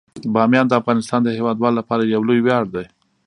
بامیان 0.33 0.65
د 0.69 0.73
افغانستان 0.81 1.19
د 1.23 1.29
هیوادوالو 1.37 1.77
لپاره 1.79 2.03
یو 2.13 2.21
لوی 2.27 2.41
ویاړ 2.43 2.63
دی. 2.75 2.85